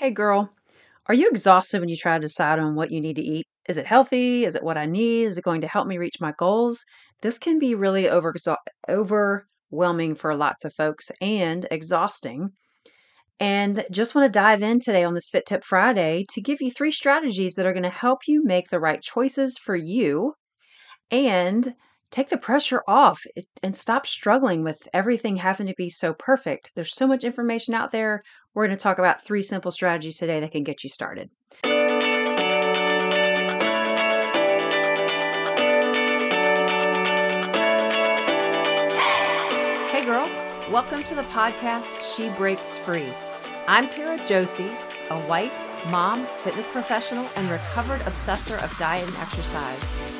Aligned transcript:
Hey 0.00 0.10
girl, 0.10 0.48
are 1.08 1.14
you 1.14 1.28
exhausted 1.28 1.80
when 1.80 1.90
you 1.90 1.96
try 1.98 2.14
to 2.14 2.20
decide 2.22 2.58
on 2.58 2.74
what 2.74 2.90
you 2.90 3.02
need 3.02 3.16
to 3.16 3.22
eat? 3.22 3.44
Is 3.68 3.76
it 3.76 3.84
healthy? 3.84 4.46
Is 4.46 4.54
it 4.54 4.62
what 4.62 4.78
I 4.78 4.86
need? 4.86 5.24
Is 5.24 5.36
it 5.36 5.44
going 5.44 5.60
to 5.60 5.68
help 5.68 5.86
me 5.86 5.98
reach 5.98 6.22
my 6.22 6.32
goals? 6.38 6.86
This 7.20 7.38
can 7.38 7.58
be 7.58 7.74
really 7.74 8.08
over 8.08 8.34
overwhelming 8.88 10.14
for 10.14 10.34
lots 10.34 10.64
of 10.64 10.72
folks 10.72 11.10
and 11.20 11.66
exhausting. 11.70 12.48
And 13.38 13.84
just 13.90 14.14
want 14.14 14.24
to 14.24 14.38
dive 14.38 14.62
in 14.62 14.80
today 14.80 15.04
on 15.04 15.12
this 15.12 15.28
Fit 15.28 15.44
Tip 15.44 15.64
Friday 15.64 16.24
to 16.30 16.40
give 16.40 16.62
you 16.62 16.70
three 16.70 16.92
strategies 16.92 17.56
that 17.56 17.66
are 17.66 17.74
going 17.74 17.82
to 17.82 17.90
help 17.90 18.20
you 18.26 18.42
make 18.42 18.70
the 18.70 18.80
right 18.80 19.02
choices 19.02 19.58
for 19.58 19.76
you 19.76 20.32
and 21.10 21.74
take 22.10 22.28
the 22.28 22.36
pressure 22.36 22.82
off 22.88 23.24
and 23.62 23.76
stop 23.76 24.06
struggling 24.06 24.64
with 24.64 24.88
everything 24.92 25.36
having 25.36 25.66
to 25.68 25.74
be 25.74 25.88
so 25.88 26.12
perfect. 26.12 26.70
There's 26.74 26.94
so 26.94 27.06
much 27.06 27.24
information 27.24 27.74
out 27.74 27.92
there. 27.92 28.22
We're 28.52 28.66
going 28.66 28.76
to 28.76 28.82
talk 28.82 28.98
about 28.98 29.22
three 29.24 29.42
simple 29.42 29.70
strategies 29.70 30.18
today 30.18 30.40
that 30.40 30.50
can 30.50 30.64
get 30.64 30.82
you 30.82 30.90
started. 30.90 31.30
Hey, 39.88 40.04
girl. 40.04 40.28
Welcome 40.72 41.04
to 41.04 41.14
the 41.14 41.22
podcast 41.30 42.16
She 42.16 42.28
Breaks 42.30 42.78
Free. 42.78 43.12
I'm 43.68 43.88
Tara 43.88 44.18
Josie, 44.26 44.72
a 45.10 45.28
wife, 45.28 45.88
mom, 45.90 46.24
fitness 46.42 46.66
professional, 46.66 47.28
and 47.36 47.48
recovered 47.48 48.00
obsessor 48.02 48.56
of 48.56 48.76
diet 48.78 49.06
and 49.06 49.16
exercise. 49.18 50.19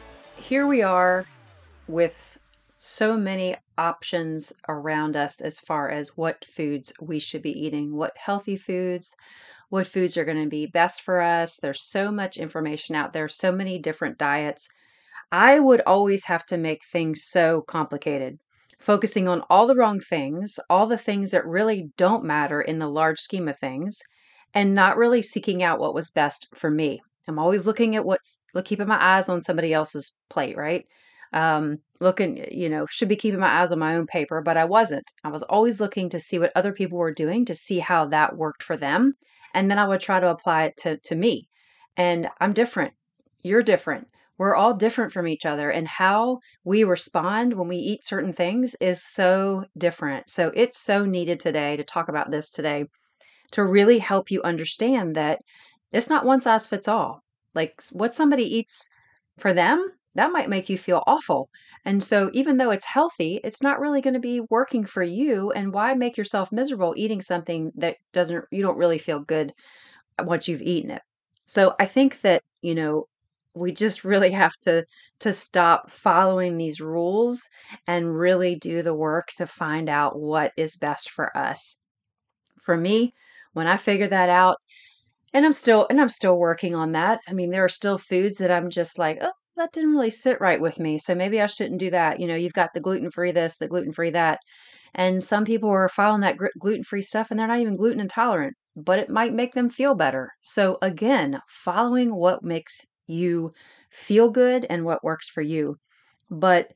here 0.51 0.67
we 0.67 0.81
are 0.81 1.23
with 1.87 2.37
so 2.75 3.15
many 3.15 3.55
options 3.77 4.51
around 4.67 5.15
us 5.15 5.39
as 5.39 5.57
far 5.57 5.89
as 5.89 6.17
what 6.17 6.43
foods 6.43 6.91
we 6.99 7.19
should 7.19 7.41
be 7.41 7.57
eating, 7.57 7.95
what 7.95 8.11
healthy 8.17 8.57
foods, 8.57 9.15
what 9.69 9.87
foods 9.87 10.17
are 10.17 10.25
going 10.25 10.43
to 10.43 10.49
be 10.49 10.65
best 10.65 11.03
for 11.03 11.21
us. 11.21 11.55
There's 11.55 11.81
so 11.81 12.11
much 12.11 12.35
information 12.35 12.97
out 12.97 13.13
there, 13.13 13.29
so 13.29 13.53
many 13.53 13.79
different 13.79 14.17
diets. 14.17 14.67
I 15.31 15.57
would 15.57 15.79
always 15.87 16.25
have 16.25 16.45
to 16.47 16.57
make 16.57 16.81
things 16.83 17.23
so 17.23 17.61
complicated, 17.61 18.37
focusing 18.77 19.29
on 19.29 19.43
all 19.49 19.67
the 19.67 19.75
wrong 19.75 20.01
things, 20.01 20.59
all 20.69 20.85
the 20.85 20.97
things 20.97 21.31
that 21.31 21.45
really 21.45 21.91
don't 21.95 22.25
matter 22.25 22.59
in 22.59 22.77
the 22.77 22.89
large 22.89 23.19
scheme 23.19 23.47
of 23.47 23.57
things, 23.57 23.99
and 24.53 24.75
not 24.75 24.97
really 24.97 25.21
seeking 25.21 25.63
out 25.63 25.79
what 25.79 25.95
was 25.95 26.11
best 26.11 26.49
for 26.53 26.69
me. 26.69 26.99
I'm 27.31 27.39
always 27.39 27.67
looking 27.67 27.95
at 27.95 28.05
what's 28.05 28.39
look, 28.53 28.65
keeping 28.65 28.87
my 28.87 29.01
eyes 29.01 29.29
on 29.29 29.41
somebody 29.41 29.73
else's 29.73 30.13
plate, 30.29 30.57
right? 30.57 30.85
Um, 31.33 31.77
looking, 31.99 32.45
you 32.51 32.67
know, 32.69 32.85
should 32.89 33.07
be 33.07 33.15
keeping 33.15 33.39
my 33.39 33.61
eyes 33.61 33.71
on 33.71 33.79
my 33.79 33.95
own 33.95 34.05
paper, 34.05 34.41
but 34.41 34.57
I 34.57 34.65
wasn't. 34.65 35.09
I 35.23 35.29
was 35.29 35.43
always 35.43 35.79
looking 35.79 36.09
to 36.09 36.19
see 36.19 36.39
what 36.39 36.51
other 36.55 36.73
people 36.73 36.97
were 36.97 37.13
doing 37.13 37.45
to 37.45 37.55
see 37.55 37.79
how 37.79 38.05
that 38.07 38.35
worked 38.35 38.63
for 38.63 38.75
them. 38.75 39.13
And 39.53 39.71
then 39.71 39.79
I 39.79 39.87
would 39.87 40.01
try 40.01 40.19
to 40.19 40.29
apply 40.29 40.63
it 40.65 40.77
to, 40.79 40.97
to 40.97 41.15
me. 41.15 41.47
And 41.95 42.27
I'm 42.39 42.53
different. 42.53 42.93
You're 43.43 43.63
different 43.63 44.07
we're 44.41 44.55
all 44.55 44.73
different 44.73 45.11
from 45.11 45.27
each 45.27 45.45
other 45.45 45.69
and 45.69 45.87
how 45.87 46.39
we 46.63 46.83
respond 46.83 47.53
when 47.53 47.67
we 47.67 47.75
eat 47.75 48.03
certain 48.03 48.33
things 48.33 48.75
is 48.81 49.03
so 49.03 49.65
different. 49.77 50.31
So 50.31 50.51
it's 50.55 50.79
so 50.79 51.05
needed 51.05 51.39
today 51.39 51.77
to 51.77 51.83
talk 51.83 52.09
about 52.09 52.31
this 52.31 52.49
today 52.49 52.85
to 53.51 53.63
really 53.63 53.99
help 53.99 54.31
you 54.31 54.41
understand 54.41 55.15
that 55.15 55.41
it's 55.91 56.09
not 56.09 56.25
one 56.25 56.41
size 56.41 56.67
fits 56.67 56.87
all. 56.87 57.23
Like 57.55 57.81
what 57.91 58.13
somebody 58.15 58.43
eats 58.43 58.89
for 59.37 59.53
them, 59.53 59.91
that 60.15 60.31
might 60.31 60.49
make 60.49 60.69
you 60.69 60.77
feel 60.77 61.03
awful. 61.07 61.49
And 61.85 62.03
so 62.03 62.29
even 62.33 62.57
though 62.57 62.71
it's 62.71 62.85
healthy, 62.85 63.39
it's 63.43 63.61
not 63.63 63.79
really 63.79 64.01
going 64.01 64.13
to 64.13 64.19
be 64.19 64.41
working 64.49 64.85
for 64.85 65.03
you 65.03 65.51
and 65.51 65.73
why 65.73 65.93
make 65.93 66.17
yourself 66.17 66.51
miserable 66.51 66.93
eating 66.97 67.21
something 67.21 67.71
that 67.75 67.97
doesn't 68.13 68.45
you 68.51 68.61
don't 68.61 68.77
really 68.77 68.97
feel 68.99 69.19
good 69.21 69.53
once 70.23 70.47
you've 70.47 70.61
eaten 70.61 70.91
it. 70.91 71.01
So 71.45 71.75
I 71.79 71.85
think 71.85 72.21
that, 72.21 72.43
you 72.61 72.75
know, 72.75 73.07
we 73.55 73.71
just 73.73 74.03
really 74.05 74.31
have 74.31 74.53
to 74.63 74.85
to 75.19 75.33
stop 75.33 75.91
following 75.91 76.57
these 76.57 76.81
rules 76.81 77.41
and 77.87 78.17
really 78.17 78.55
do 78.55 78.81
the 78.81 78.93
work 78.95 79.29
to 79.37 79.45
find 79.47 79.89
out 79.89 80.19
what 80.19 80.51
is 80.57 80.77
best 80.77 81.09
for 81.11 81.35
us. 81.37 81.77
For 82.61 82.77
me, 82.77 83.13
when 83.53 83.67
I 83.67 83.77
figure 83.77 84.07
that 84.07 84.29
out, 84.29 84.57
and 85.33 85.45
I'm 85.45 85.53
still 85.53 85.87
and 85.89 85.99
I'm 86.01 86.09
still 86.09 86.37
working 86.37 86.75
on 86.75 86.91
that. 86.93 87.19
I 87.27 87.33
mean, 87.33 87.51
there 87.51 87.63
are 87.65 87.69
still 87.69 87.97
foods 87.97 88.37
that 88.37 88.51
I'm 88.51 88.69
just 88.69 88.97
like, 88.99 89.17
"Oh, 89.21 89.31
that 89.57 89.71
didn't 89.73 89.91
really 89.91 90.09
sit 90.09 90.39
right 90.41 90.59
with 90.61 90.79
me, 90.79 90.97
so 90.97 91.15
maybe 91.15 91.41
I 91.41 91.45
shouldn't 91.47 91.79
do 91.79 91.89
that." 91.91 92.19
You 92.19 92.27
know, 92.27 92.35
you've 92.35 92.53
got 92.53 92.73
the 92.73 92.81
gluten-free 92.81 93.31
this, 93.31 93.57
the 93.57 93.67
gluten-free 93.67 94.11
that. 94.11 94.39
And 94.93 95.23
some 95.23 95.45
people 95.45 95.69
are 95.69 95.89
following 95.89 96.21
that 96.21 96.37
gluten-free 96.59 97.01
stuff 97.03 97.31
and 97.31 97.39
they're 97.39 97.47
not 97.47 97.59
even 97.59 97.77
gluten 97.77 97.99
intolerant, 98.01 98.55
but 98.75 98.99
it 98.99 99.09
might 99.09 99.33
make 99.33 99.53
them 99.53 99.69
feel 99.69 99.95
better. 99.95 100.31
So 100.43 100.77
again, 100.81 101.41
following 101.47 102.15
what 102.15 102.43
makes 102.43 102.85
you 103.07 103.53
feel 103.91 104.29
good 104.29 104.65
and 104.69 104.85
what 104.85 105.03
works 105.03 105.29
for 105.29 105.41
you. 105.41 105.77
But, 106.29 106.71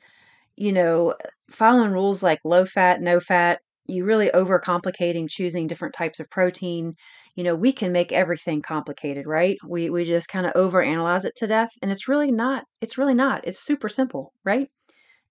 you 0.56 0.72
know, 0.72 1.16
following 1.52 1.92
rules 1.92 2.24
like 2.24 2.40
low 2.46 2.66
fat, 2.66 3.02
no 3.02 3.20
fat, 3.20 3.60
you 3.88 4.04
really 4.06 4.30
overcomplicating 4.30 5.28
choosing 5.30 5.68
different 5.68 5.94
types 5.94 6.20
of 6.20 6.30
protein. 6.30 6.96
You 7.36 7.44
know, 7.44 7.56
we 7.56 7.72
can 7.72 7.92
make 7.92 8.12
everything 8.12 8.62
complicated, 8.64 9.28
right? 9.28 9.58
We 9.68 9.90
we 9.92 10.06
just 10.06 10.28
kind 10.28 10.48
of 10.48 10.54
overanalyze 10.54 11.24
it 11.26 11.36
to 11.38 11.48
death 11.48 11.70
and 11.82 11.92
it's 11.92 12.08
really 12.08 12.32
not. 12.32 12.66
It's 12.82 12.98
really 12.98 13.14
not. 13.14 13.46
It's 13.48 13.60
super 13.60 13.90
simple, 13.90 14.34
right? 14.44 14.72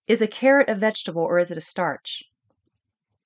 Is 0.09 0.23
a 0.23 0.29
carrot 0.29 0.69
a 0.71 0.75
vegetable 0.77 1.23
or 1.23 1.39
is 1.39 1.51
it 1.51 1.59
a 1.59 1.63
starch? 1.63 2.25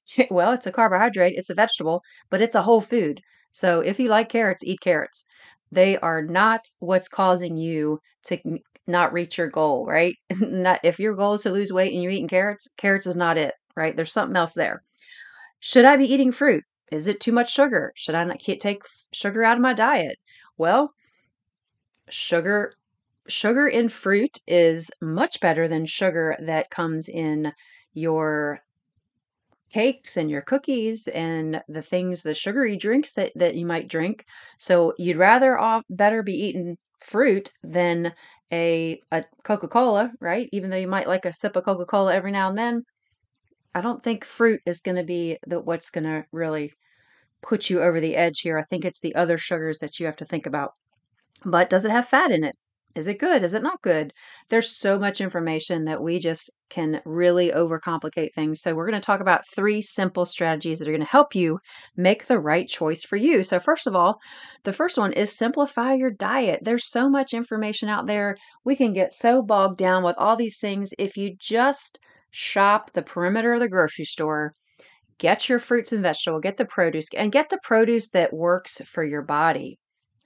well, 0.31 0.53
it's 0.53 0.67
a 0.67 0.73
carbohydrate, 0.73 1.35
it's 1.37 1.51
a 1.51 1.55
vegetable, 1.55 2.03
but 2.31 2.41
it's 2.41 2.55
a 2.55 2.63
whole 2.63 2.81
food. 2.81 3.21
So 3.53 3.81
if 3.81 3.99
you 3.99 4.09
like 4.09 4.29
carrots, 4.29 4.65
eat 4.65 4.81
carrots. 4.81 5.27
They 5.71 5.99
are 5.99 6.23
not 6.23 6.61
what's 6.79 7.09
causing 7.09 7.57
you 7.57 8.01
to 8.25 8.39
not 8.87 9.13
reach 9.13 9.37
your 9.37 9.49
goal, 9.49 9.87
right? 9.87 10.17
not 10.41 10.81
if 10.83 10.99
your 10.99 11.15
goal 11.15 11.35
is 11.35 11.43
to 11.43 11.51
lose 11.51 11.73
weight 11.73 11.93
and 11.93 12.03
you're 12.03 12.13
eating 12.13 12.29
carrots, 12.29 12.69
carrots 12.79 13.07
is 13.07 13.17
not 13.17 13.37
it, 13.37 13.55
right? 13.77 13.97
There's 13.97 14.13
something 14.13 14.37
else 14.37 14.55
there. 14.55 14.83
Should 15.61 15.85
I 15.87 15.97
be 15.97 16.13
eating 16.13 16.33
fruit? 16.33 16.65
Is 16.91 17.07
it 17.07 17.21
too 17.21 17.33
much 17.33 17.53
sugar? 17.53 17.93
Should 17.95 18.15
I 18.15 18.25
not 18.25 18.41
take 18.41 18.83
sugar 19.13 19.45
out 19.45 19.57
of 19.57 19.63
my 19.63 19.75
diet? 19.75 20.19
Well, 20.57 20.95
sugar 22.09 22.75
sugar 23.27 23.69
in 23.69 23.89
fruit 23.89 24.39
is 24.47 24.91
much 25.01 25.41
better 25.41 25.69
than 25.69 25.85
sugar 25.85 26.37
that 26.41 26.71
comes 26.71 27.09
in 27.09 27.53
your 27.93 28.61
cakes 29.71 30.17
and 30.17 30.31
your 30.31 30.41
cookies 30.41 31.09
and 31.09 31.63
the 31.69 31.83
things, 31.83 32.23
the 32.23 32.35
sugary 32.35 32.77
drinks 32.77 33.13
that, 33.13 33.33
that 33.35 33.55
you 33.55 33.67
might 33.67 33.89
drink. 33.89 34.25
So 34.57 34.95
you'd 34.99 35.19
rather 35.19 35.59
off 35.59 35.85
better 35.91 36.23
be 36.23 36.33
eating 36.33 36.79
fruit 37.01 37.53
than 37.63 38.15
a, 38.51 39.01
a 39.13 39.25
Coca-Cola, 39.45 40.13
right? 40.21 40.49
Even 40.53 40.71
though 40.71 40.79
you 40.79 40.89
might 40.89 41.07
like 41.07 41.27
a 41.27 41.33
sip 41.33 41.55
of 41.57 41.65
Coca-Cola 41.65 42.15
every 42.15 42.33
now 42.33 42.49
and 42.49 42.57
then. 42.57 42.85
I 43.75 43.81
don't 43.81 44.03
think 44.03 44.25
fruit 44.25 44.61
is 44.67 44.81
going 44.81 44.97
to 44.97 45.05
be 45.05 45.39
the 45.47 45.61
what's 45.61 45.91
going 45.91 46.05
to 46.05 46.25
really 46.33 46.73
put 47.43 47.71
you 47.71 47.83
over 47.83 48.01
the 48.01 48.17
edge 48.17 48.41
here. 48.41 48.59
I 48.59 48.63
think 48.63 48.85
it's 48.85 49.01
the 49.01 49.15
other 49.15 49.39
sugars 49.39 49.79
that 49.79 50.01
you 50.01 50.07
have 50.07 50.17
to 50.17 50.25
think 50.25 50.47
about. 50.47 50.73
But 51.45 51.71
does 51.71 51.85
it 51.85 51.91
have 51.91 52.09
fat 52.09 52.31
in 52.31 52.45
it? 52.45 52.57
Is 52.95 53.07
it 53.07 53.21
good? 53.21 53.45
Is 53.45 53.55
it 53.55 53.63
not 53.63 53.83
good? 53.83 54.13
There's 54.49 54.77
so 54.77 54.99
much 54.99 55.21
information 55.21 55.85
that 55.85 56.03
we 56.03 56.19
just 56.19 56.51
can 56.69 57.01
really 57.05 57.51
overcomplicate 57.51 58.35
things. 58.35 58.61
So, 58.61 58.75
we're 58.75 58.89
going 58.91 59.01
to 59.01 59.07
talk 59.07 59.21
about 59.21 59.47
three 59.55 59.81
simple 59.81 60.27
strategies 60.27 60.79
that 60.79 60.89
are 60.89 60.93
going 60.93 61.01
to 61.01 61.07
help 61.07 61.35
you 61.35 61.61
make 61.97 62.27
the 62.27 62.41
right 62.41 62.67
choice 62.67 63.05
for 63.05 63.17
you. 63.17 63.45
So, 63.45 63.61
first 63.61 63.87
of 63.87 63.95
all, 63.95 64.19
the 64.65 64.73
first 64.73 64.99
one 64.99 65.13
is 65.13 65.37
simplify 65.37 65.95
your 65.95 66.11
diet. 66.11 66.61
There's 66.65 66.91
so 66.91 67.09
much 67.09 67.35
information 67.35 67.89
out 67.89 68.07
there. 68.07 68.37
We 68.65 68.75
can 68.75 68.93
get 68.93 69.13
so 69.13 69.43
bogged 69.43 69.77
down 69.79 70.03
with 70.03 70.17
all 70.19 70.35
these 70.35 70.59
things 70.59 70.93
if 70.99 71.17
you 71.17 71.37
just 71.39 72.01
shop 72.39 72.93
the 72.93 73.03
perimeter 73.03 73.53
of 73.55 73.61
the 73.61 73.69
grocery 73.69 74.05
store 74.05 74.55
get 75.19 75.49
your 75.49 75.59
fruits 75.59 75.93
and 75.93 76.03
vegetables, 76.03 76.43
get 76.43 76.57
the 76.57 76.65
produce, 76.65 77.09
and 77.17 77.33
get 77.33 77.49
the 77.51 77.59
produce 77.63 78.11
that 78.11 78.33
works 78.33 78.81
for 78.87 79.05
your 79.05 79.23
body. 79.23 79.79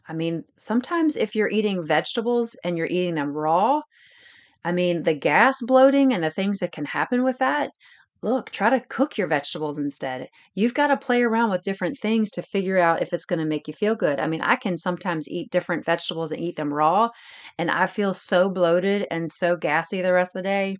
I 0.09 0.13
mean, 0.15 0.45
sometimes 0.59 1.17
if 1.17 1.35
you're 1.35 1.51
eating 1.51 1.87
vegetables 1.87 2.57
and 2.65 2.77
you're 2.77 2.87
eating 2.87 3.15
them 3.15 3.33
raw, 3.33 3.81
I 4.65 4.73
mean, 4.73 5.03
the 5.03 5.15
gas 5.15 5.61
bloating 5.63 6.13
and 6.13 6.23
the 6.23 6.31
things 6.31 6.59
that 6.61 6.73
can 6.73 6.85
happen 6.85 7.23
with 7.25 7.39
that, 7.39 7.71
look, 8.23 8.51
try 8.51 8.71
to 8.71 8.81
cook 8.89 9.19
your 9.19 9.29
vegetables 9.29 9.79
instead. 9.79 10.29
You've 10.55 10.75
got 10.75 10.89
to 10.89 10.97
play 10.97 11.23
around 11.23 11.51
with 11.51 11.63
different 11.63 11.99
things 11.99 12.31
to 12.33 12.43
figure 12.43 12.79
out 12.79 13.03
if 13.03 13.13
it's 13.13 13.25
going 13.25 13.41
to 13.41 13.47
make 13.47 13.69
you 13.69 13.75
feel 13.75 13.95
good. 13.97 14.21
I 14.21 14.27
mean, 14.27 14.43
I 14.43 14.57
can 14.57 14.77
sometimes 14.77 15.29
eat 15.29 15.51
different 15.51 15.85
vegetables 15.85 16.33
and 16.33 16.41
eat 16.43 16.57
them 16.57 16.73
raw, 16.75 17.11
and 17.59 17.71
I 17.71 17.87
feel 17.87 18.15
so 18.15 18.49
bloated 18.51 19.07
and 19.11 19.33
so 19.33 19.57
gassy 19.57 20.03
the 20.03 20.13
rest 20.13 20.37
of 20.37 20.43
the 20.43 20.49
day. 20.49 20.77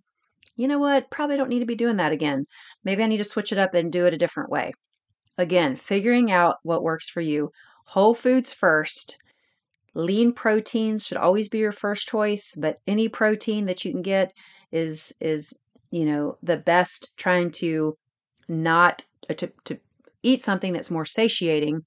You 0.55 0.67
know 0.67 0.79
what? 0.79 1.09
Probably 1.09 1.37
don't 1.37 1.49
need 1.49 1.59
to 1.59 1.65
be 1.65 1.75
doing 1.75 1.97
that 1.97 2.11
again. 2.11 2.45
Maybe 2.83 3.03
I 3.03 3.07
need 3.07 3.17
to 3.17 3.23
switch 3.23 3.51
it 3.51 3.57
up 3.57 3.73
and 3.73 3.91
do 3.91 4.05
it 4.05 4.13
a 4.13 4.17
different 4.17 4.49
way. 4.49 4.73
Again, 5.37 5.75
figuring 5.75 6.31
out 6.31 6.57
what 6.63 6.83
works 6.83 7.09
for 7.09 7.21
you. 7.21 7.51
Whole 7.85 8.13
foods 8.13 8.53
first. 8.53 9.17
Lean 9.95 10.31
proteins 10.31 11.05
should 11.05 11.17
always 11.17 11.49
be 11.49 11.59
your 11.59 11.71
first 11.71 12.07
choice, 12.07 12.55
but 12.57 12.77
any 12.87 13.07
protein 13.09 13.65
that 13.65 13.83
you 13.83 13.91
can 13.91 14.01
get 14.01 14.31
is 14.71 15.13
is 15.19 15.53
you 15.91 16.05
know 16.05 16.37
the 16.41 16.57
best 16.57 17.13
trying 17.17 17.51
to 17.51 17.95
not 18.47 19.03
uh, 19.29 19.33
to, 19.35 19.51
to 19.65 19.77
eat 20.23 20.41
something 20.41 20.73
that's 20.73 20.89
more 20.89 21.05
satiating 21.05 21.81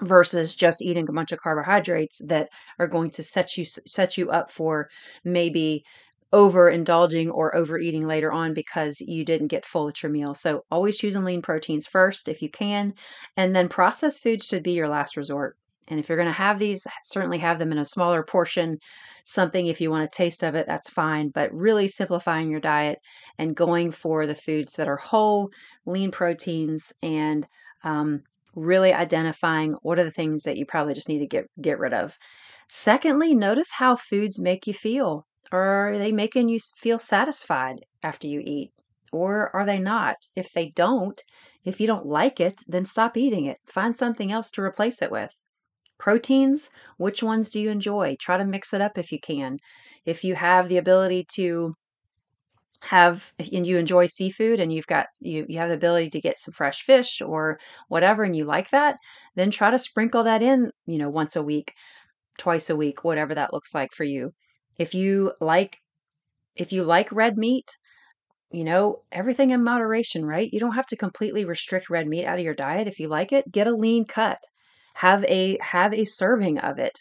versus 0.00 0.54
just 0.54 0.82
eating 0.82 1.08
a 1.08 1.12
bunch 1.12 1.32
of 1.32 1.40
carbohydrates 1.40 2.20
that 2.26 2.48
are 2.78 2.88
going 2.88 3.10
to 3.10 3.22
set 3.22 3.56
you 3.56 3.64
set 3.64 4.16
you 4.16 4.30
up 4.30 4.50
for 4.50 4.88
maybe 5.24 5.84
overindulging 6.34 7.30
or 7.32 7.54
overeating 7.54 8.06
later 8.06 8.32
on 8.32 8.52
because 8.52 9.00
you 9.00 9.24
didn't 9.24 9.46
get 9.46 9.64
full 9.64 9.88
at 9.88 10.02
your 10.02 10.10
meal. 10.10 10.34
So 10.34 10.64
always 10.70 10.98
choosing 10.98 11.22
lean 11.22 11.42
proteins 11.42 11.86
first 11.86 12.28
if 12.28 12.42
you 12.42 12.50
can, 12.50 12.92
and 13.36 13.54
then 13.54 13.68
processed 13.68 14.22
foods 14.22 14.44
should 14.44 14.64
be 14.64 14.72
your 14.72 14.88
last 14.88 15.16
resort. 15.16 15.56
And 15.88 16.00
if 16.00 16.08
you're 16.08 16.18
going 16.18 16.26
to 16.26 16.32
have 16.32 16.58
these, 16.58 16.86
certainly 17.04 17.38
have 17.38 17.58
them 17.58 17.70
in 17.70 17.78
a 17.78 17.84
smaller 17.84 18.24
portion. 18.24 18.78
Something, 19.24 19.66
if 19.66 19.80
you 19.80 19.90
want 19.90 20.04
a 20.04 20.16
taste 20.16 20.42
of 20.42 20.54
it, 20.54 20.66
that's 20.66 20.88
fine. 20.90 21.28
But 21.28 21.52
really 21.54 21.86
simplifying 21.88 22.50
your 22.50 22.60
diet 22.60 22.98
and 23.38 23.54
going 23.54 23.90
for 23.92 24.26
the 24.26 24.34
foods 24.34 24.74
that 24.74 24.88
are 24.88 24.96
whole, 24.96 25.50
lean 25.86 26.10
proteins, 26.10 26.92
and 27.02 27.46
um, 27.84 28.22
really 28.54 28.92
identifying 28.92 29.74
what 29.82 29.98
are 29.98 30.04
the 30.04 30.10
things 30.10 30.42
that 30.44 30.56
you 30.56 30.66
probably 30.66 30.94
just 30.94 31.08
need 31.08 31.20
to 31.20 31.26
get 31.26 31.44
get 31.60 31.78
rid 31.78 31.92
of. 31.92 32.16
Secondly, 32.68 33.34
notice 33.34 33.70
how 33.72 33.94
foods 33.94 34.40
make 34.40 34.66
you 34.66 34.74
feel. 34.74 35.26
Are 35.52 35.96
they 35.98 36.12
making 36.12 36.48
you 36.48 36.58
feel 36.78 36.98
satisfied 36.98 37.84
after 38.02 38.26
you 38.26 38.42
eat? 38.44 38.72
Or 39.12 39.54
are 39.54 39.64
they 39.64 39.78
not? 39.78 40.16
If 40.34 40.52
they 40.52 40.70
don't, 40.70 41.20
if 41.64 41.80
you 41.80 41.86
don't 41.86 42.06
like 42.06 42.40
it, 42.40 42.60
then 42.66 42.84
stop 42.84 43.16
eating 43.16 43.44
it. 43.44 43.58
Find 43.66 43.96
something 43.96 44.32
else 44.32 44.50
to 44.52 44.62
replace 44.62 45.00
it 45.02 45.10
with. 45.10 45.32
Proteins, 45.98 46.70
which 46.98 47.22
ones 47.22 47.48
do 47.48 47.60
you 47.60 47.70
enjoy? 47.70 48.16
Try 48.20 48.36
to 48.36 48.44
mix 48.44 48.74
it 48.74 48.80
up 48.80 48.98
if 48.98 49.12
you 49.12 49.18
can. 49.20 49.58
If 50.04 50.24
you 50.24 50.34
have 50.34 50.68
the 50.68 50.76
ability 50.78 51.26
to 51.34 51.74
have 52.82 53.32
and 53.38 53.66
you 53.66 53.78
enjoy 53.78 54.06
seafood 54.06 54.60
and 54.60 54.72
you've 54.72 54.86
got 54.86 55.06
you, 55.22 55.46
you 55.48 55.58
have 55.58 55.70
the 55.70 55.74
ability 55.74 56.10
to 56.10 56.20
get 56.20 56.38
some 56.38 56.52
fresh 56.52 56.82
fish 56.82 57.22
or 57.22 57.58
whatever 57.88 58.24
and 58.24 58.36
you 58.36 58.44
like 58.44 58.70
that, 58.70 58.96
then 59.36 59.50
try 59.50 59.70
to 59.70 59.78
sprinkle 59.78 60.24
that 60.24 60.42
in, 60.42 60.70
you 60.86 60.98
know, 60.98 61.08
once 61.08 61.36
a 61.36 61.42
week, 61.42 61.72
twice 62.38 62.68
a 62.68 62.76
week, 62.76 63.04
whatever 63.04 63.34
that 63.34 63.52
looks 63.52 63.74
like 63.74 63.92
for 63.92 64.04
you. 64.04 64.32
If 64.78 64.94
you 64.94 65.32
like 65.40 65.78
if 66.56 66.72
you 66.72 66.84
like 66.84 67.10
red 67.12 67.36
meat, 67.36 67.76
you 68.50 68.64
know, 68.64 69.02
everything 69.12 69.50
in 69.50 69.64
moderation, 69.64 70.24
right? 70.24 70.52
You 70.52 70.60
don't 70.60 70.74
have 70.74 70.86
to 70.86 70.96
completely 70.96 71.44
restrict 71.44 71.90
red 71.90 72.06
meat 72.06 72.24
out 72.24 72.38
of 72.38 72.44
your 72.44 72.54
diet. 72.54 72.86
If 72.88 73.00
you 73.00 73.08
like 73.08 73.32
it, 73.32 73.50
get 73.50 73.66
a 73.66 73.74
lean 73.76 74.04
cut. 74.04 74.38
Have 74.94 75.24
a 75.24 75.58
have 75.60 75.92
a 75.92 76.04
serving 76.04 76.58
of 76.58 76.78
it. 76.78 77.00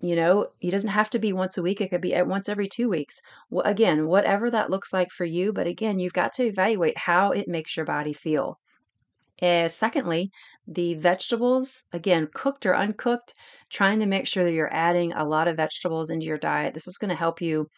You 0.00 0.16
know 0.16 0.48
it 0.60 0.72
doesn't 0.72 0.90
have 0.90 1.10
to 1.10 1.18
be 1.20 1.32
once 1.32 1.56
a 1.56 1.62
week. 1.62 1.80
It 1.80 1.90
could 1.90 2.00
be 2.00 2.14
at 2.14 2.26
once 2.26 2.48
every 2.48 2.68
two 2.68 2.88
weeks. 2.88 3.20
Well, 3.50 3.64
again 3.64 4.06
whatever 4.08 4.50
that 4.50 4.70
looks 4.70 4.92
like 4.92 5.10
for 5.12 5.24
you 5.24 5.52
but 5.52 5.66
again 5.68 5.98
you've 6.00 6.12
got 6.12 6.32
to 6.34 6.44
evaluate 6.44 6.98
how 6.98 7.30
it 7.30 7.48
makes 7.48 7.76
your 7.76 7.86
body 7.86 8.12
feel. 8.12 8.58
Uh, 9.40 9.68
secondly 9.68 10.30
the 10.66 10.94
vegetables 10.94 11.84
again 11.92 12.28
cooked 12.34 12.66
or 12.66 12.74
uncooked 12.76 13.34
trying 13.72 14.00
to 14.00 14.06
make 14.06 14.26
sure 14.26 14.44
that 14.44 14.52
you're 14.52 14.72
adding 14.72 15.12
a 15.12 15.24
lot 15.24 15.48
of 15.48 15.56
vegetables 15.56 16.10
into 16.10 16.26
your 16.26 16.38
diet. 16.38 16.74
This 16.74 16.86
is 16.88 16.98
going 16.98 17.10
to 17.10 17.16
help 17.16 17.40
you 17.40 17.68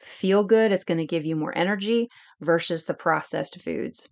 feel 0.00 0.42
good 0.42 0.72
it's 0.72 0.82
going 0.82 0.98
to 0.98 1.06
give 1.06 1.24
you 1.24 1.36
more 1.36 1.56
energy 1.56 2.08
versus 2.40 2.84
the 2.84 2.94
processed 2.94 3.60
foods. 3.62 4.08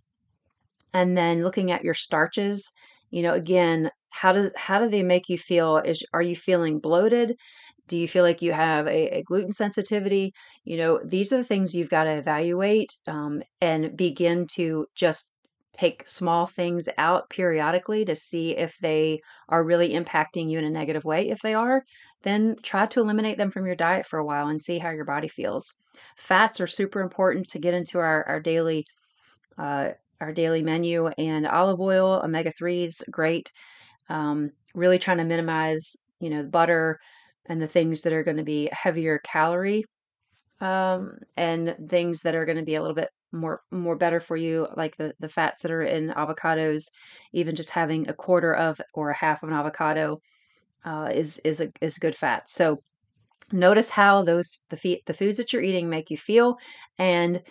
And 0.92 1.16
then 1.16 1.42
looking 1.42 1.72
at 1.72 1.84
your 1.84 1.94
starches 1.94 2.70
you 3.10 3.22
know 3.22 3.34
again 3.34 3.90
how 4.10 4.32
does 4.32 4.52
how 4.56 4.78
do 4.80 4.88
they 4.88 5.02
make 5.02 5.28
you 5.28 5.38
feel? 5.38 5.78
Is 5.78 6.04
are 6.12 6.22
you 6.22 6.36
feeling 6.36 6.80
bloated? 6.80 7.36
Do 7.86 7.98
you 7.98 8.08
feel 8.08 8.24
like 8.24 8.42
you 8.42 8.52
have 8.52 8.86
a, 8.86 9.18
a 9.18 9.22
gluten 9.22 9.52
sensitivity? 9.52 10.32
You 10.64 10.76
know 10.76 11.00
these 11.04 11.32
are 11.32 11.38
the 11.38 11.44
things 11.44 11.74
you've 11.74 11.90
got 11.90 12.04
to 12.04 12.12
evaluate 12.18 12.90
um, 13.06 13.42
and 13.60 13.96
begin 13.96 14.46
to 14.54 14.86
just 14.96 15.29
take 15.72 16.06
small 16.06 16.46
things 16.46 16.88
out 16.98 17.30
periodically 17.30 18.04
to 18.04 18.14
see 18.14 18.56
if 18.56 18.76
they 18.80 19.20
are 19.48 19.64
really 19.64 19.90
impacting 19.90 20.50
you 20.50 20.58
in 20.58 20.64
a 20.64 20.70
negative 20.70 21.04
way. 21.04 21.28
If 21.28 21.40
they 21.40 21.54
are 21.54 21.82
then 22.22 22.56
try 22.62 22.86
to 22.86 23.00
eliminate 23.00 23.38
them 23.38 23.50
from 23.50 23.66
your 23.66 23.74
diet 23.74 24.06
for 24.06 24.18
a 24.18 24.24
while 24.24 24.48
and 24.48 24.62
see 24.62 24.78
how 24.78 24.90
your 24.90 25.04
body 25.04 25.28
feels. 25.28 25.72
Fats 26.16 26.60
are 26.60 26.66
super 26.66 27.00
important 27.00 27.48
to 27.48 27.58
get 27.58 27.74
into 27.74 27.98
our, 27.98 28.26
our 28.28 28.40
daily 28.40 28.84
uh, 29.58 29.90
our 30.20 30.32
daily 30.32 30.62
menu 30.62 31.06
and 31.06 31.46
olive 31.46 31.80
oil 31.80 32.20
omega 32.22 32.52
3s 32.52 33.02
great 33.10 33.50
um, 34.10 34.50
really 34.74 34.98
trying 34.98 35.18
to 35.18 35.24
minimize, 35.24 35.96
you 36.20 36.28
know, 36.28 36.42
butter 36.42 36.98
and 37.46 37.60
the 37.60 37.68
things 37.68 38.02
that 38.02 38.12
are 38.12 38.22
going 38.22 38.36
to 38.36 38.42
be 38.42 38.68
heavier 38.72 39.18
calorie 39.24 39.84
um, 40.60 41.12
and 41.36 41.74
things 41.88 42.20
that 42.22 42.34
are 42.34 42.44
going 42.44 42.58
to 42.58 42.64
be 42.64 42.74
a 42.74 42.80
little 42.80 42.94
bit 42.94 43.08
more 43.32 43.62
more 43.70 43.96
better 43.96 44.20
for 44.20 44.36
you 44.36 44.66
like 44.76 44.96
the 44.96 45.14
the 45.20 45.28
fats 45.28 45.62
that 45.62 45.70
are 45.72 45.82
in 45.82 46.08
avocados 46.10 46.86
even 47.32 47.54
just 47.56 47.70
having 47.70 48.08
a 48.08 48.14
quarter 48.14 48.54
of 48.54 48.80
or 48.94 49.10
a 49.10 49.16
half 49.16 49.42
of 49.42 49.48
an 49.48 49.54
avocado 49.54 50.20
uh, 50.84 51.10
is 51.12 51.38
is 51.44 51.60
a 51.60 51.70
is 51.80 51.98
good 51.98 52.16
fat. 52.16 52.48
So 52.50 52.82
notice 53.52 53.90
how 53.90 54.22
those 54.22 54.60
the 54.70 54.76
feed, 54.76 55.02
the 55.06 55.14
foods 55.14 55.38
that 55.38 55.52
you're 55.52 55.62
eating 55.62 55.88
make 55.88 56.10
you 56.10 56.16
feel 56.16 56.56
and 56.98 57.42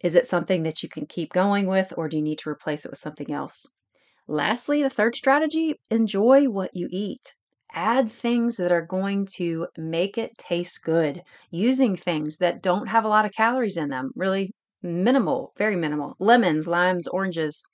is 0.00 0.14
it 0.14 0.26
something 0.26 0.62
that 0.64 0.82
you 0.82 0.88
can 0.88 1.06
keep 1.06 1.32
going 1.32 1.66
with 1.66 1.92
or 1.96 2.08
do 2.08 2.16
you 2.18 2.22
need 2.22 2.38
to 2.40 2.50
replace 2.50 2.84
it 2.84 2.90
with 2.90 2.98
something 2.98 3.32
else? 3.32 3.66
Lastly, 4.28 4.82
the 4.82 4.90
third 4.90 5.16
strategy 5.16 5.74
enjoy 5.90 6.48
what 6.48 6.74
you 6.74 6.88
eat. 6.90 7.34
Add 7.72 8.10
things 8.10 8.56
that 8.56 8.72
are 8.72 8.86
going 8.86 9.26
to 9.36 9.68
make 9.76 10.18
it 10.18 10.38
taste 10.38 10.82
good. 10.82 11.22
Using 11.50 11.96
things 11.96 12.38
that 12.38 12.62
don't 12.62 12.88
have 12.88 13.04
a 13.04 13.08
lot 13.08 13.24
of 13.24 13.32
calories 13.32 13.76
in 13.76 13.88
them, 13.90 14.12
really 14.16 14.52
minimal, 14.86 15.52
very 15.58 15.76
minimal. 15.76 16.16
Lemons, 16.18 16.66
limes, 16.66 17.08
oranges, 17.08 17.64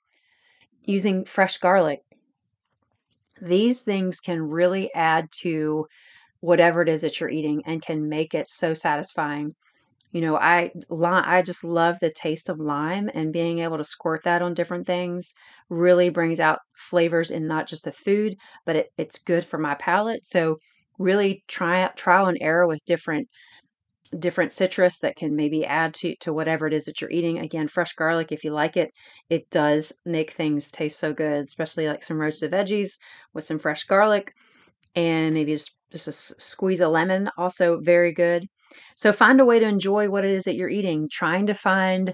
using 0.83 1.25
fresh 1.25 1.57
garlic. 1.57 2.01
These 3.41 3.83
things 3.83 4.19
can 4.19 4.41
really 4.41 4.93
add 4.93 5.29
to 5.41 5.87
whatever 6.41 6.83
it 6.83 6.89
is 6.89 7.01
that 7.01 7.19
you're 7.19 7.29
eating 7.29 7.63
and 7.65 7.81
can 7.81 8.09
make 8.09 8.33
it 8.35 8.49
so 8.49 8.73
satisfying 8.73 9.55
you 10.11 10.21
know, 10.21 10.37
I 10.37 10.71
I 10.91 11.43
just 11.43 11.63
love 11.63 11.97
the 12.01 12.11
taste 12.11 12.49
of 12.49 12.59
lime 12.59 13.09
and 13.13 13.33
being 13.33 13.59
able 13.59 13.77
to 13.77 13.83
squirt 13.83 14.23
that 14.23 14.41
on 14.41 14.55
different 14.55 14.87
things 14.87 15.33
really 15.69 16.09
brings 16.09 16.39
out 16.39 16.59
flavors 16.75 17.31
in 17.31 17.47
not 17.47 17.67
just 17.67 17.83
the 17.85 17.91
food, 17.93 18.37
but 18.65 18.75
it, 18.77 18.89
it's 18.97 19.19
good 19.19 19.45
for 19.45 19.59
my 19.59 19.75
palate. 19.75 20.25
So 20.25 20.57
really 20.99 21.43
try 21.47 21.87
trial 21.95 22.27
and 22.27 22.37
error 22.41 22.67
with 22.67 22.85
different 22.85 23.27
different 24.19 24.51
citrus 24.51 24.99
that 24.99 25.15
can 25.15 25.35
maybe 25.35 25.65
add 25.65 25.93
to 25.95 26.15
to 26.21 26.33
whatever 26.33 26.67
it 26.67 26.73
is 26.73 26.85
that 26.85 27.01
you're 27.01 27.09
eating. 27.11 27.39
Again, 27.39 27.67
fresh 27.67 27.93
garlic 27.93 28.31
if 28.31 28.43
you 28.43 28.51
like 28.51 28.77
it, 28.77 28.91
it 29.29 29.49
does 29.49 29.93
make 30.05 30.31
things 30.31 30.71
taste 30.71 30.99
so 30.99 31.13
good, 31.13 31.43
especially 31.43 31.87
like 31.87 32.03
some 32.03 32.19
roasted 32.19 32.51
veggies 32.51 32.97
with 33.33 33.43
some 33.43 33.59
fresh 33.59 33.83
garlic 33.85 34.33
and 34.95 35.33
maybe 35.33 35.53
just 35.53 35.77
just 35.91 36.07
a 36.07 36.11
squeeze 36.11 36.81
of 36.81 36.91
lemon 36.91 37.29
also 37.37 37.79
very 37.81 38.11
good. 38.13 38.47
So 38.95 39.13
find 39.13 39.39
a 39.39 39.45
way 39.45 39.59
to 39.59 39.67
enjoy 39.67 40.09
what 40.09 40.25
it 40.25 40.31
is 40.31 40.43
that 40.45 40.55
you're 40.55 40.69
eating, 40.69 41.07
trying 41.11 41.45
to 41.47 41.53
find 41.53 42.13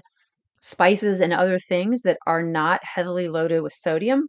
spices 0.60 1.20
and 1.20 1.32
other 1.32 1.58
things 1.58 2.02
that 2.02 2.18
are 2.26 2.42
not 2.42 2.80
heavily 2.84 3.28
loaded 3.28 3.62
with 3.62 3.72
sodium, 3.72 4.28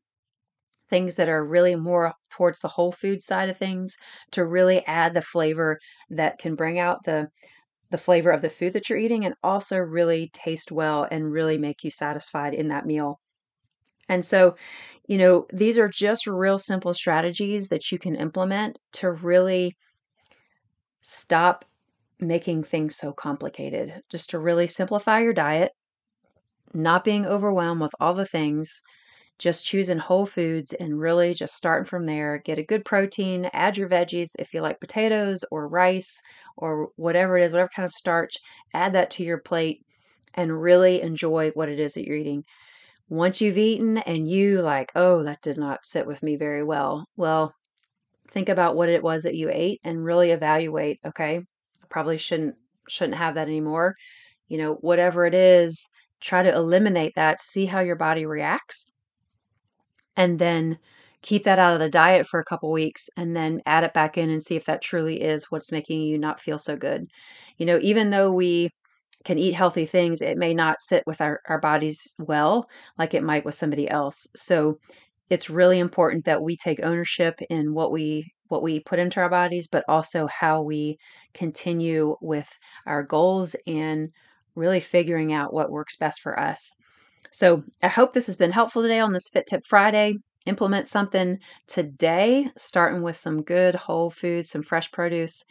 things 0.89 1.15
that 1.15 1.29
are 1.29 1.45
really 1.45 1.75
more 1.75 2.13
towards 2.29 2.59
the 2.59 2.67
whole 2.67 2.91
food 2.91 3.21
side 3.23 3.49
of 3.49 3.57
things 3.57 3.95
to 4.31 4.45
really 4.45 4.85
add 4.85 5.13
the 5.13 5.21
flavor 5.21 5.79
that 6.09 6.37
can 6.39 6.55
bring 6.55 6.79
out 6.79 7.03
the 7.05 7.27
the 7.91 7.97
flavor 7.97 8.31
of 8.31 8.41
the 8.41 8.49
food 8.49 8.73
that 8.73 8.89
you're 8.89 8.97
eating 8.97 9.25
and 9.25 9.35
also 9.43 9.77
really 9.77 10.29
taste 10.33 10.71
well 10.71 11.07
and 11.11 11.31
really 11.31 11.57
make 11.57 11.83
you 11.83 11.91
satisfied 11.91 12.53
in 12.53 12.69
that 12.69 12.85
meal. 12.85 13.19
And 14.09 14.25
so, 14.25 14.55
you 15.07 15.17
know, 15.17 15.45
these 15.53 15.77
are 15.77 15.89
just 15.89 16.27
real 16.27 16.59
simple 16.59 16.93
strategies 16.93 17.69
that 17.69 17.91
you 17.91 17.99
can 17.99 18.15
implement 18.15 18.79
to 18.93 19.11
really 19.11 19.75
stop 21.01 21.65
making 22.19 22.63
things 22.63 22.95
so 22.95 23.13
complicated. 23.13 24.01
Just 24.09 24.29
to 24.31 24.39
really 24.39 24.67
simplify 24.67 25.19
your 25.21 25.33
diet, 25.33 25.71
not 26.73 27.03
being 27.03 27.25
overwhelmed 27.25 27.81
with 27.81 27.91
all 27.99 28.13
the 28.13 28.25
things, 28.25 28.81
just 29.41 29.65
choosing 29.65 29.97
whole 29.99 30.25
foods 30.27 30.73
and 30.73 30.99
really 30.99 31.33
just 31.33 31.55
starting 31.55 31.85
from 31.85 32.05
there. 32.05 32.37
Get 32.45 32.59
a 32.59 32.63
good 32.63 32.85
protein, 32.85 33.49
add 33.53 33.77
your 33.77 33.89
veggies 33.89 34.31
if 34.39 34.53
you 34.53 34.61
like 34.61 34.79
potatoes 34.79 35.43
or 35.51 35.67
rice 35.67 36.21
or 36.57 36.89
whatever 36.97 37.37
it 37.37 37.43
is, 37.45 37.51
whatever 37.51 37.71
kind 37.75 37.85
of 37.85 37.91
starch, 37.91 38.35
add 38.73 38.93
that 38.93 39.11
to 39.11 39.23
your 39.23 39.39
plate 39.39 39.81
and 40.35 40.61
really 40.61 41.01
enjoy 41.01 41.51
what 41.55 41.69
it 41.69 41.79
is 41.79 41.95
that 41.95 42.05
you're 42.05 42.17
eating. 42.17 42.43
once 43.09 43.41
you've 43.41 43.57
eaten 43.57 43.97
and 43.99 44.29
you 44.29 44.61
like, 44.61 44.91
oh, 44.95 45.23
that 45.23 45.41
did 45.41 45.57
not 45.57 45.85
sit 45.85 46.07
with 46.07 46.23
me 46.23 46.35
very 46.37 46.63
well. 46.63 47.05
Well, 47.17 47.53
think 48.29 48.49
about 48.49 48.75
what 48.75 48.89
it 48.89 49.03
was 49.03 49.23
that 49.23 49.35
you 49.35 49.49
ate 49.51 49.79
and 49.83 50.03
really 50.05 50.31
evaluate, 50.31 50.99
okay? 51.05 51.37
I 51.37 51.87
probably 51.89 52.17
shouldn't 52.17 52.55
shouldn't 52.89 53.17
have 53.17 53.35
that 53.35 53.47
anymore. 53.47 53.95
You 54.49 54.57
know, 54.59 54.75
whatever 54.75 55.25
it 55.25 55.35
is, 55.35 55.89
try 56.21 56.43
to 56.43 56.53
eliminate 56.55 57.13
that, 57.15 57.41
see 57.41 57.65
how 57.65 57.81
your 57.81 57.95
body 57.97 58.25
reacts. 58.25 58.90
And 60.15 60.39
then 60.39 60.79
keep 61.21 61.43
that 61.43 61.59
out 61.59 61.73
of 61.73 61.79
the 61.79 61.89
diet 61.89 62.25
for 62.27 62.39
a 62.39 62.45
couple 62.45 62.71
weeks 62.71 63.09
and 63.15 63.35
then 63.35 63.61
add 63.65 63.83
it 63.83 63.93
back 63.93 64.17
in 64.17 64.29
and 64.29 64.41
see 64.41 64.55
if 64.55 64.65
that 64.65 64.81
truly 64.81 65.21
is 65.21 65.45
what's 65.51 65.71
making 65.71 66.01
you 66.01 66.17
not 66.17 66.39
feel 66.39 66.57
so 66.57 66.75
good. 66.75 67.07
You 67.57 67.65
know, 67.65 67.79
even 67.81 68.09
though 68.09 68.31
we 68.31 68.69
can 69.23 69.37
eat 69.37 69.53
healthy 69.53 69.85
things, 69.85 70.21
it 70.21 70.37
may 70.37 70.53
not 70.53 70.81
sit 70.81 71.03
with 71.05 71.21
our, 71.21 71.41
our 71.47 71.59
bodies 71.59 72.01
well 72.17 72.65
like 72.97 73.13
it 73.13 73.23
might 73.23 73.45
with 73.45 73.55
somebody 73.55 73.89
else. 73.89 74.27
So 74.35 74.79
it's 75.29 75.49
really 75.49 75.79
important 75.79 76.25
that 76.25 76.41
we 76.41 76.57
take 76.57 76.83
ownership 76.83 77.39
in 77.49 77.73
what 77.73 77.91
we 77.91 78.33
what 78.47 78.63
we 78.63 78.81
put 78.81 78.99
into 78.99 79.19
our 79.21 79.29
bodies, 79.29 79.67
but 79.71 79.85
also 79.87 80.27
how 80.27 80.61
we 80.61 80.97
continue 81.33 82.17
with 82.21 82.49
our 82.85 83.01
goals 83.01 83.55
and 83.65 84.09
really 84.55 84.81
figuring 84.81 85.31
out 85.31 85.53
what 85.53 85.71
works 85.71 85.95
best 85.95 86.19
for 86.21 86.37
us. 86.37 86.71
So 87.31 87.63
I 87.81 87.87
hope 87.87 88.13
this 88.13 88.25
has 88.27 88.35
been 88.35 88.51
helpful 88.51 88.81
today 88.81 88.99
on 88.99 89.13
this 89.13 89.29
Fit 89.29 89.45
Tip 89.47 89.61
Friday. 89.67 90.15
Implement 90.45 90.87
something 90.87 91.37
today, 91.67 92.49
starting 92.57 93.03
with 93.03 93.15
some 93.15 93.43
good 93.43 93.75
whole 93.75 94.09
foods, 94.09 94.49
some 94.49 94.63
fresh 94.63 94.91
produce 94.91 95.43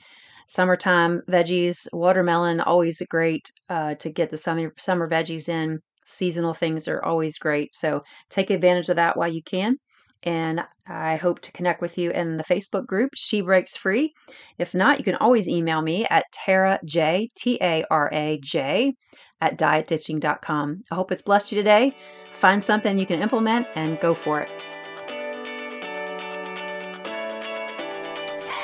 summertime 0.49 1.23
veggies, 1.29 1.87
watermelon, 1.93 2.61
always 2.61 3.01
great 3.09 3.49
uh, 3.69 3.95
to 3.95 4.11
get 4.11 4.31
the 4.31 4.37
summer, 4.37 4.73
summer 4.79 5.09
veggies 5.09 5.49
in. 5.49 5.79
Seasonal 6.05 6.55
things 6.55 6.89
are 6.89 7.01
always 7.05 7.39
great. 7.39 7.73
So 7.73 8.03
take 8.31 8.51
advantage 8.51 8.89
of 8.89 8.97
that 8.97 9.17
while 9.17 9.33
you 9.33 9.43
can. 9.45 9.77
And 10.23 10.63
I 10.87 11.17
hope 11.17 11.41
to 11.41 11.53
connect 11.53 11.81
with 11.81 11.97
you 11.97 12.11
in 12.11 12.37
the 12.37 12.45
Facebook 12.45 12.87
group, 12.87 13.11
She 13.15 13.41
Breaks 13.41 13.77
Free. 13.77 14.13
If 14.59 14.75
not, 14.75 14.99
you 14.99 15.05
can 15.05 15.17
always 15.17 15.49
email 15.49 15.81
me 15.81 16.07
at 16.11 16.27
Tara 16.33 16.79
J, 16.85 17.31
T 17.37 17.59
A 17.61 17.85
R 17.91 18.11
A 18.13 18.39
J, 18.43 18.95
at 19.41 19.59
dietditching.com. 19.59 20.83
I 20.91 20.95
hope 20.95 21.13
it's 21.13 21.23
blessed 21.23 21.53
you 21.53 21.57
today. 21.57 21.97
Find 22.33 22.63
something 22.63 22.99
you 22.99 23.07
can 23.07 23.21
implement 23.21 23.67
and 23.75 23.99
go 24.01 24.15
for 24.15 24.41
it. 24.41 24.51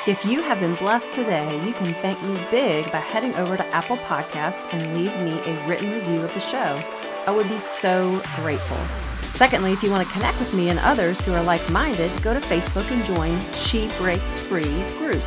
If 0.07 0.23
you 0.23 0.41
have 0.41 0.61
been 0.61 0.75
blessed 0.75 1.11
today, 1.11 1.53
you 1.65 1.73
can 1.73 1.93
thank 1.95 2.21
me 2.23 2.41
big 2.49 2.89
by 2.93 2.99
heading 2.99 3.35
over 3.35 3.57
to 3.57 3.65
Apple 3.75 3.97
Podcast 3.97 4.73
and 4.73 4.95
leave 4.95 5.13
me 5.19 5.37
a 5.51 5.67
written 5.67 5.91
review 5.91 6.21
of 6.21 6.33
the 6.33 6.39
show. 6.39 6.79
I 7.27 7.31
would 7.31 7.49
be 7.49 7.59
so 7.59 8.21
grateful. 8.37 8.77
Secondly, 9.37 9.71
if 9.71 9.83
you 9.83 9.91
want 9.91 10.05
to 10.05 10.11
connect 10.13 10.39
with 10.39 10.51
me 10.55 10.69
and 10.69 10.79
others 10.79 11.21
who 11.21 11.31
are 11.31 11.43
like 11.43 11.69
minded, 11.69 12.09
go 12.23 12.33
to 12.33 12.39
Facebook 12.39 12.91
and 12.91 13.05
join 13.05 13.39
She 13.53 13.87
Breaks 13.99 14.35
Free 14.35 14.63
group. 14.97 15.21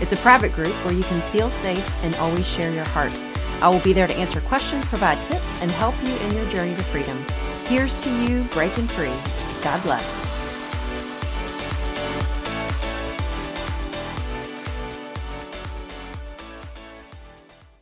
It's 0.00 0.12
a 0.12 0.16
private 0.18 0.52
group 0.52 0.72
where 0.84 0.94
you 0.94 1.02
can 1.02 1.20
feel 1.32 1.50
safe 1.50 2.04
and 2.04 2.14
always 2.14 2.46
share 2.46 2.72
your 2.72 2.84
heart. 2.84 3.18
I 3.60 3.68
will 3.68 3.80
be 3.80 3.92
there 3.92 4.06
to 4.06 4.14
answer 4.14 4.40
questions, 4.42 4.84
provide 4.84 5.20
tips, 5.24 5.60
and 5.62 5.70
help 5.72 5.96
you 6.04 6.14
in 6.14 6.36
your 6.36 6.48
journey 6.48 6.76
to 6.76 6.82
freedom. 6.84 7.18
Here's 7.64 7.92
to 8.04 8.10
you 8.22 8.44
breaking 8.52 8.86
free. 8.86 9.12
God 9.64 9.82
bless. 9.82 10.25